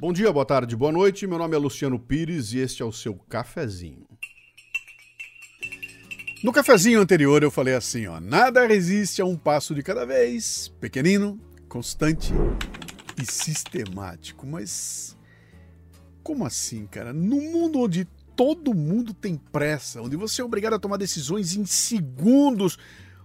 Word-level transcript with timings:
Bom 0.00 0.12
dia, 0.12 0.32
boa 0.32 0.46
tarde, 0.46 0.76
boa 0.76 0.92
noite. 0.92 1.26
Meu 1.26 1.38
nome 1.38 1.56
é 1.56 1.58
Luciano 1.58 1.98
Pires 1.98 2.52
e 2.52 2.60
este 2.60 2.82
é 2.82 2.84
o 2.84 2.92
seu 2.92 3.14
cafezinho. 3.28 4.06
No 6.44 6.52
cafezinho 6.52 7.00
anterior 7.00 7.42
eu 7.42 7.50
falei 7.50 7.74
assim, 7.74 8.06
ó, 8.06 8.20
nada 8.20 8.64
resiste 8.64 9.20
a 9.20 9.24
um 9.24 9.36
passo 9.36 9.74
de 9.74 9.82
cada 9.82 10.06
vez, 10.06 10.68
pequenino, 10.80 11.36
constante 11.68 12.32
e 13.20 13.26
sistemático. 13.26 14.46
Mas 14.46 15.16
como 16.22 16.46
assim, 16.46 16.86
cara? 16.86 17.12
No 17.12 17.40
mundo 17.40 17.80
onde 17.80 18.04
todo 18.36 18.72
mundo 18.72 19.12
tem 19.12 19.36
pressa, 19.36 20.00
onde 20.00 20.14
você 20.14 20.42
é 20.42 20.44
obrigado 20.44 20.74
a 20.74 20.78
tomar 20.78 20.96
decisões 20.96 21.56
em 21.56 21.66
segundos. 21.66 22.78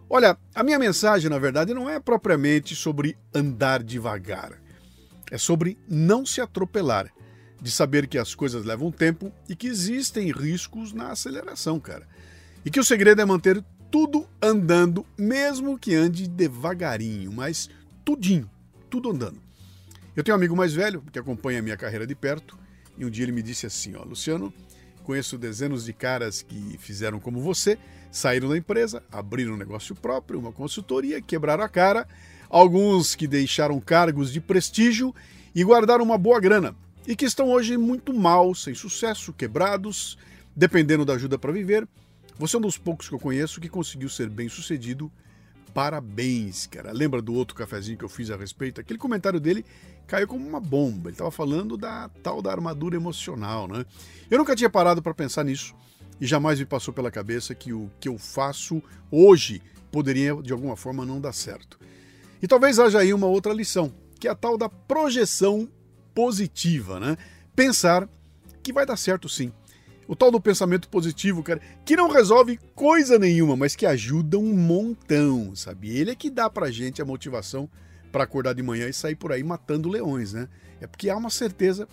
Olha, 0.09 0.35
a 0.55 0.63
minha 0.63 0.79
mensagem, 0.79 1.29
na 1.29 1.37
verdade, 1.37 1.71
não 1.71 1.87
é 1.87 1.99
propriamente 1.99 2.75
sobre 2.75 3.15
andar 3.31 3.83
devagar. 3.83 4.62
É 5.33 5.37
sobre 5.39 5.79
não 5.89 6.23
se 6.23 6.39
atropelar, 6.41 7.11
de 7.59 7.71
saber 7.71 8.05
que 8.05 8.19
as 8.19 8.35
coisas 8.35 8.63
levam 8.63 8.91
tempo 8.91 9.33
e 9.49 9.55
que 9.55 9.65
existem 9.65 10.31
riscos 10.31 10.93
na 10.93 11.09
aceleração, 11.09 11.79
cara. 11.79 12.07
E 12.63 12.69
que 12.69 12.79
o 12.79 12.83
segredo 12.83 13.19
é 13.19 13.25
manter 13.25 13.65
tudo 13.89 14.29
andando, 14.39 15.03
mesmo 15.17 15.75
que 15.75 15.95
ande 15.95 16.27
devagarinho, 16.27 17.33
mas 17.33 17.67
tudinho, 18.05 18.47
tudo 18.91 19.09
andando. 19.09 19.41
Eu 20.15 20.23
tenho 20.23 20.35
um 20.35 20.39
amigo 20.39 20.55
mais 20.55 20.71
velho 20.71 21.03
que 21.11 21.17
acompanha 21.17 21.57
a 21.57 21.63
minha 21.63 21.77
carreira 21.77 22.05
de 22.05 22.13
perto, 22.13 22.55
e 22.95 23.03
um 23.03 23.09
dia 23.09 23.25
ele 23.25 23.31
me 23.31 23.41
disse 23.41 23.65
assim: 23.65 23.95
Ó, 23.95 24.03
Luciano, 24.03 24.53
conheço 25.03 25.37
dezenas 25.37 25.85
de 25.85 25.93
caras 25.93 26.41
que 26.41 26.77
fizeram 26.79 27.19
como 27.19 27.39
você, 27.41 27.77
saíram 28.11 28.49
da 28.49 28.57
empresa, 28.57 29.03
abriram 29.11 29.53
um 29.53 29.57
negócio 29.57 29.93
próprio, 29.95 30.39
uma 30.39 30.51
consultoria, 30.51 31.21
quebraram 31.21 31.63
a 31.63 31.69
cara, 31.69 32.07
alguns 32.49 33.13
que 33.13 33.27
deixaram 33.27 33.79
cargos 33.79 34.31
de 34.31 34.41
prestígio 34.41 35.13
e 35.53 35.63
guardaram 35.63 36.03
uma 36.03 36.17
boa 36.17 36.39
grana, 36.39 36.75
e 37.05 37.15
que 37.15 37.25
estão 37.25 37.51
hoje 37.51 37.77
muito 37.77 38.13
mal, 38.13 38.55
sem 38.55 38.73
sucesso, 38.73 39.33
quebrados, 39.33 40.17
dependendo 40.55 41.05
da 41.05 41.13
ajuda 41.13 41.37
para 41.37 41.51
viver. 41.51 41.87
Você 42.39 42.55
é 42.55 42.59
um 42.59 42.61
dos 42.61 42.77
poucos 42.77 43.07
que 43.07 43.15
eu 43.15 43.19
conheço 43.19 43.61
que 43.61 43.69
conseguiu 43.69 44.09
ser 44.09 44.29
bem 44.29 44.49
sucedido. 44.49 45.11
Parabéns, 45.73 46.67
cara. 46.67 46.91
Lembra 46.91 47.21
do 47.21 47.33
outro 47.33 47.55
cafezinho 47.55 47.97
que 47.97 48.05
eu 48.05 48.09
fiz 48.09 48.29
a 48.29 48.35
respeito? 48.35 48.79
Aquele 48.79 48.99
comentário 48.99 49.39
dele 49.39 49.65
caiu 50.05 50.27
como 50.27 50.47
uma 50.47 50.59
bomba. 50.59 51.09
Ele 51.09 51.15
estava 51.15 51.31
falando 51.31 51.75
da 51.75 52.09
tal 52.21 52.41
da 52.41 52.51
armadura 52.51 52.95
emocional, 52.95 53.67
né? 53.67 53.85
Eu 54.29 54.37
nunca 54.37 54.55
tinha 54.55 54.69
parado 54.69 55.01
para 55.01 55.13
pensar 55.13 55.43
nisso 55.43 55.73
e 56.21 56.27
jamais 56.27 56.59
me 56.59 56.65
passou 56.65 56.93
pela 56.93 57.09
cabeça 57.09 57.55
que 57.55 57.73
o 57.73 57.89
que 57.99 58.07
eu 58.07 58.17
faço 58.17 58.81
hoje 59.09 59.61
poderia 59.91 60.35
de 60.41 60.53
alguma 60.53 60.75
forma 60.75 61.05
não 61.05 61.19
dar 61.19 61.33
certo. 61.33 61.79
E 62.41 62.47
talvez 62.47 62.77
haja 62.77 62.99
aí 62.99 63.13
uma 63.13 63.27
outra 63.27 63.53
lição, 63.53 63.93
que 64.19 64.27
é 64.27 64.31
a 64.31 64.35
tal 64.35 64.57
da 64.57 64.69
projeção 64.69 65.67
positiva, 66.13 66.99
né? 66.99 67.17
Pensar 67.55 68.07
que 68.61 68.73
vai 68.73 68.85
dar 68.85 68.97
certo 68.97 69.27
sim. 69.27 69.51
O 70.07 70.15
tal 70.15 70.31
do 70.31 70.41
pensamento 70.41 70.89
positivo, 70.89 71.43
cara, 71.43 71.61
que 71.85 71.95
não 71.95 72.09
resolve 72.09 72.59
coisa 72.75 73.17
nenhuma, 73.17 73.55
mas 73.55 73.75
que 73.75 73.85
ajuda 73.85 74.37
um 74.37 74.53
montão, 74.53 75.55
sabe? 75.55 75.95
Ele 75.95 76.11
é 76.11 76.15
que 76.15 76.29
dá 76.29 76.49
pra 76.49 76.71
gente 76.71 77.01
a 77.01 77.05
motivação 77.05 77.69
para 78.11 78.23
acordar 78.23 78.53
de 78.53 78.61
manhã 78.61 78.87
e 78.87 78.93
sair 78.93 79.15
por 79.15 79.31
aí 79.31 79.43
matando 79.43 79.89
leões, 79.89 80.33
né? 80.33 80.47
É 80.81 80.87
porque 80.87 81.09
há 81.09 81.15
uma 81.15 81.29
certeza 81.29 81.87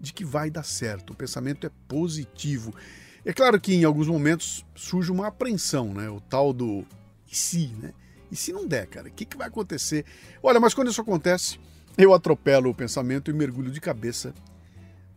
de 0.00 0.12
que 0.12 0.24
vai 0.24 0.50
dar 0.50 0.64
certo. 0.64 1.12
O 1.12 1.16
pensamento 1.16 1.66
é 1.66 1.70
positivo. 1.86 2.74
É 3.24 3.32
claro 3.32 3.60
que 3.60 3.74
em 3.74 3.84
alguns 3.84 4.08
momentos 4.08 4.64
surge 4.74 5.12
uma 5.12 5.26
apreensão, 5.26 5.92
né? 5.92 6.08
O 6.08 6.20
tal 6.20 6.52
do 6.52 6.84
e 7.30 7.36
se, 7.36 7.68
né? 7.80 7.92
E 8.30 8.36
se 8.36 8.52
não 8.52 8.66
der, 8.66 8.86
cara, 8.86 9.08
o 9.08 9.12
que, 9.12 9.24
que 9.24 9.36
vai 9.36 9.48
acontecer? 9.48 10.04
Olha, 10.42 10.58
mas 10.58 10.72
quando 10.72 10.90
isso 10.90 11.00
acontece, 11.00 11.58
eu 11.98 12.14
atropelo 12.14 12.70
o 12.70 12.74
pensamento 12.74 13.30
e 13.30 13.34
mergulho 13.34 13.70
de 13.70 13.80
cabeça 13.80 14.32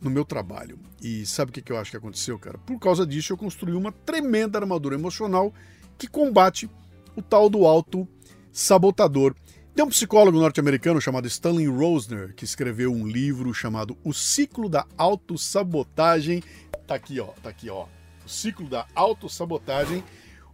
no 0.04 0.10
meu 0.10 0.26
trabalho. 0.26 0.78
E 1.02 1.26
sabe 1.26 1.50
o 1.50 1.54
que, 1.54 1.72
eu 1.72 1.78
acho 1.78 1.92
que 1.92 1.98
aconteceu, 1.98 2.38
cara? 2.38 2.58
Por 2.58 2.78
causa 2.80 3.06
disso, 3.06 3.34
eu 3.34 3.38
construí 3.38 3.74
uma 3.74 3.92
tremenda 3.92 4.60
armadura 4.60 4.96
emocional 4.96 5.54
que 5.98 6.08
combate 6.08 6.70
o 7.16 7.22
tal 7.22 7.50
do 7.50 7.66
auto 7.66 8.08
sabotador 8.52 9.36
tem 9.76 9.84
um 9.84 9.90
psicólogo 9.90 10.40
norte-americano 10.40 11.02
chamado 11.02 11.28
Stanley 11.28 11.66
Rosner 11.66 12.36
que 12.36 12.46
escreveu 12.46 12.94
um 12.94 13.08
livro 13.08 13.52
chamado 13.56 13.98
O 14.04 14.14
Ciclo 14.14 14.70
da 14.70 14.86
Autossabotagem. 14.96 16.44
Tá 16.86 16.94
aqui, 16.94 17.20
ó, 17.20 17.30
tá 17.42 17.50
aqui, 17.50 17.72
ó. 17.72 17.88
O 18.24 18.30
Ciclo 18.30 18.70
da 18.70 18.86
Autossabotagem, 18.94 20.04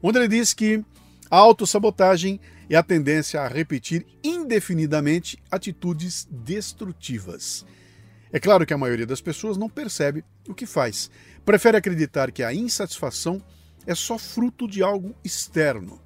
onde 0.01 0.19
ele 0.19 0.29
diz 0.29 0.53
que 0.53 0.85
a 1.29 1.35
autossabotagem 1.35 2.39
é 2.69 2.77
a 2.77 2.81
tendência 2.81 3.41
a 3.41 3.47
repetir 3.49 4.07
indefinidamente 4.23 5.37
atitudes 5.51 6.25
destrutivas. 6.31 7.65
É 8.31 8.39
claro 8.39 8.65
que 8.65 8.73
a 8.73 8.77
maioria 8.77 9.07
das 9.07 9.21
pessoas 9.21 9.57
não 9.57 9.69
percebe 9.69 10.23
o 10.47 10.53
que 10.53 10.65
faz. 10.65 11.09
Prefere 11.43 11.77
acreditar 11.77 12.31
que 12.31 12.43
a 12.43 12.53
insatisfação 12.53 13.41
é 13.87 13.95
só 13.95 14.17
fruto 14.17 14.67
de 14.67 14.83
algo 14.83 15.15
externo 15.23 15.99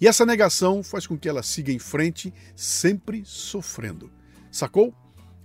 e 0.00 0.06
essa 0.06 0.24
negação 0.24 0.82
faz 0.82 1.06
com 1.06 1.18
que 1.18 1.28
ela 1.28 1.42
siga 1.42 1.72
em 1.72 1.78
frente, 1.78 2.32
sempre 2.54 3.22
sofrendo. 3.24 4.10
Sacou? 4.50 4.94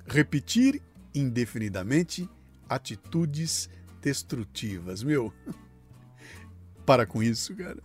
Repetir 0.06 0.82
indefinidamente 1.14 2.30
atitudes 2.70 3.68
destrutivas. 4.02 5.02
Meu, 5.02 5.34
para 6.86 7.06
com 7.06 7.24
isso, 7.24 7.56
cara. 7.56 7.82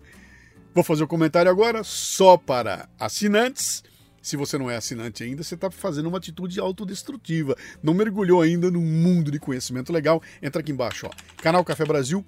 Vou 0.75 0.85
fazer 0.85 1.03
o 1.03 1.05
um 1.07 1.09
comentário 1.09 1.51
agora 1.51 1.83
só 1.83 2.37
para 2.37 2.89
assinantes. 2.99 3.83
Se 4.21 4.37
você 4.37 4.59
não 4.59 4.71
é 4.71 4.77
assinante 4.77 5.23
ainda, 5.23 5.43
você 5.43 5.55
está 5.55 5.71
fazendo 5.71 6.09
uma 6.09 6.19
atitude 6.19 6.59
autodestrutiva. 6.61 7.57
Não 7.83 7.95
mergulhou 7.95 8.43
ainda 8.43 8.71
num 8.71 8.85
mundo 8.85 9.31
de 9.31 9.39
conhecimento 9.39 9.93
legal. 9.93 10.23
Entra 10.43 10.61
aqui 10.61 10.73
embaixo, 10.73 11.07
ó. 11.07 11.11
Canal 11.43 11.65
Café 11.65 11.85
Brasil 11.85 12.25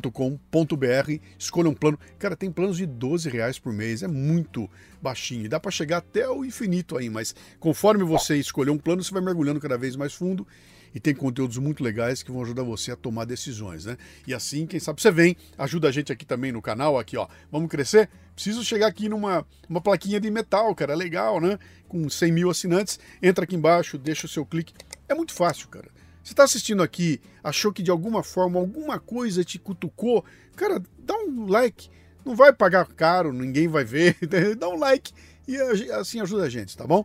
com.br 0.00 1.20
escolha 1.38 1.68
um 1.68 1.74
plano. 1.74 1.98
Cara, 2.18 2.36
tem 2.36 2.50
planos 2.50 2.76
de 2.76 2.86
12 2.86 3.28
reais 3.28 3.58
por 3.58 3.72
mês, 3.72 4.02
é 4.02 4.08
muito 4.08 4.70
baixinho. 5.02 5.48
Dá 5.48 5.60
para 5.60 5.70
chegar 5.70 5.98
até 5.98 6.28
o 6.28 6.44
infinito 6.44 6.96
aí, 6.96 7.10
mas 7.10 7.34
conforme 7.58 8.04
você 8.04 8.36
escolher 8.36 8.70
um 8.70 8.78
plano, 8.78 9.02
você 9.02 9.12
vai 9.12 9.22
mergulhando 9.22 9.60
cada 9.60 9.76
vez 9.76 9.96
mais 9.96 10.14
fundo 10.14 10.46
e 10.94 11.00
tem 11.00 11.14
conteúdos 11.14 11.58
muito 11.58 11.82
legais 11.82 12.22
que 12.22 12.30
vão 12.30 12.42
ajudar 12.42 12.62
você 12.62 12.92
a 12.92 12.96
tomar 12.96 13.24
decisões, 13.24 13.86
né? 13.86 13.96
E 14.26 14.34
assim, 14.34 14.66
quem 14.66 14.78
sabe 14.80 15.00
você 15.00 15.10
vem, 15.10 15.36
ajuda 15.56 15.88
a 15.88 15.92
gente 15.92 16.12
aqui 16.12 16.24
também 16.24 16.52
no 16.52 16.62
canal, 16.62 16.98
aqui 16.98 17.16
ó, 17.16 17.26
vamos 17.50 17.70
crescer? 17.70 18.08
Preciso 18.34 18.64
chegar 18.64 18.86
aqui 18.86 19.08
numa 19.08 19.46
uma 19.68 19.80
plaquinha 19.80 20.20
de 20.20 20.30
metal, 20.30 20.74
cara, 20.74 20.94
legal, 20.94 21.40
né? 21.40 21.58
Com 21.88 22.08
100 22.08 22.32
mil 22.32 22.50
assinantes, 22.50 22.98
entra 23.22 23.44
aqui 23.44 23.56
embaixo, 23.56 23.98
deixa 23.98 24.26
o 24.26 24.28
seu 24.28 24.44
clique, 24.44 24.74
é 25.08 25.14
muito 25.14 25.32
fácil, 25.32 25.68
cara. 25.68 25.88
Você 26.22 26.32
está 26.32 26.44
assistindo 26.44 26.82
aqui, 26.82 27.20
achou 27.42 27.72
que 27.72 27.82
de 27.82 27.90
alguma 27.90 28.22
forma 28.22 28.58
alguma 28.58 28.98
coisa 28.98 29.42
te 29.42 29.58
cutucou? 29.58 30.24
Cara, 30.54 30.80
dá 30.98 31.14
um 31.16 31.46
like. 31.46 31.90
Não 32.24 32.36
vai 32.36 32.52
pagar 32.52 32.86
caro, 32.86 33.32
ninguém 33.32 33.66
vai 33.66 33.84
ver. 33.84 34.16
dá 34.56 34.68
um 34.68 34.78
like 34.78 35.12
e 35.46 35.56
assim 35.92 36.20
ajuda 36.20 36.44
a 36.44 36.48
gente, 36.48 36.76
tá 36.76 36.86
bom? 36.86 37.04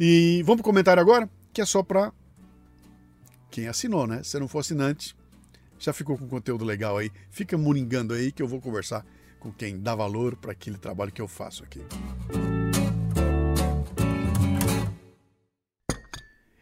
E 0.00 0.42
vamos 0.44 0.62
pro 0.62 0.70
comentário 0.70 1.00
agora, 1.00 1.28
que 1.52 1.60
é 1.60 1.66
só 1.66 1.82
para 1.82 2.12
quem 3.56 3.68
assinou, 3.68 4.06
né? 4.06 4.22
Se 4.22 4.38
não 4.38 4.46
for 4.46 4.58
assinante, 4.58 5.16
já 5.78 5.90
ficou 5.90 6.18
com 6.18 6.28
conteúdo 6.28 6.62
legal 6.62 6.98
aí. 6.98 7.10
Fica 7.30 7.56
moringando 7.56 8.12
aí 8.12 8.30
que 8.30 8.42
eu 8.42 8.46
vou 8.46 8.60
conversar 8.60 9.02
com 9.40 9.50
quem 9.50 9.80
dá 9.80 9.94
valor 9.94 10.36
para 10.36 10.52
aquele 10.52 10.76
trabalho 10.76 11.10
que 11.10 11.22
eu 11.22 11.26
faço 11.26 11.64
aqui. 11.64 11.80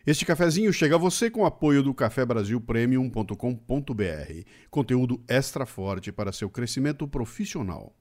Este 0.06 0.24
cafezinho 0.24 0.72
chega 0.72 0.94
a 0.94 0.98
você 0.98 1.28
com 1.28 1.40
o 1.40 1.46
apoio 1.46 1.82
do 1.82 1.92
cafebrasilpremium.com.br, 1.92 4.48
conteúdo 4.70 5.20
extra 5.26 5.66
forte 5.66 6.12
para 6.12 6.30
seu 6.30 6.48
crescimento 6.48 7.08
profissional. 7.08 7.92